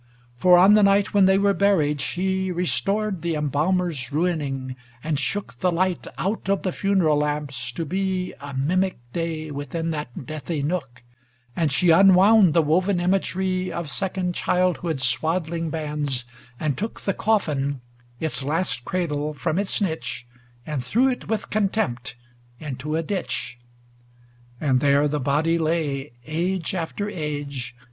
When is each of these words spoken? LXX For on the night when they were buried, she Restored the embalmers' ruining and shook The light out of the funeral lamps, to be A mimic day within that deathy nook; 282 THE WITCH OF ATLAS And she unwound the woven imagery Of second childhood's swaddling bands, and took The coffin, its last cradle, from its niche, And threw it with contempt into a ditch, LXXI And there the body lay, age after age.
LXX 0.01 0.07
For 0.41 0.57
on 0.57 0.73
the 0.73 0.81
night 0.81 1.13
when 1.13 1.27
they 1.27 1.37
were 1.37 1.53
buried, 1.53 2.01
she 2.01 2.51
Restored 2.51 3.21
the 3.21 3.35
embalmers' 3.35 4.11
ruining 4.11 4.75
and 5.03 5.19
shook 5.19 5.59
The 5.59 5.71
light 5.71 6.07
out 6.17 6.49
of 6.49 6.63
the 6.63 6.71
funeral 6.71 7.17
lamps, 7.17 7.71
to 7.73 7.85
be 7.85 8.33
A 8.41 8.55
mimic 8.55 8.97
day 9.13 9.51
within 9.51 9.91
that 9.91 10.11
deathy 10.25 10.63
nook; 10.63 11.03
282 11.53 11.53
THE 11.53 11.53
WITCH 11.53 11.53
OF 11.53 11.55
ATLAS 11.55 11.61
And 11.61 11.71
she 11.71 11.89
unwound 11.91 12.53
the 12.55 12.61
woven 12.63 12.99
imagery 12.99 13.71
Of 13.71 13.91
second 13.91 14.33
childhood's 14.33 15.03
swaddling 15.03 15.69
bands, 15.69 16.25
and 16.59 16.75
took 16.75 17.01
The 17.01 17.13
coffin, 17.13 17.81
its 18.19 18.41
last 18.41 18.83
cradle, 18.83 19.35
from 19.35 19.59
its 19.59 19.79
niche, 19.79 20.25
And 20.65 20.83
threw 20.83 21.09
it 21.09 21.27
with 21.27 21.51
contempt 21.51 22.15
into 22.59 22.95
a 22.95 23.03
ditch, 23.03 23.59
LXXI 24.59 24.67
And 24.67 24.79
there 24.79 25.07
the 25.07 25.19
body 25.19 25.59
lay, 25.59 26.13
age 26.25 26.73
after 26.73 27.07
age. 27.07 27.75